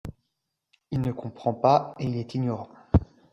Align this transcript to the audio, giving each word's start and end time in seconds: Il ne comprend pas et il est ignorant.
Il 0.89 1.01
ne 1.01 1.11
comprend 1.11 1.53
pas 1.53 1.93
et 1.99 2.05
il 2.05 2.17
est 2.17 2.33
ignorant. 2.33 2.71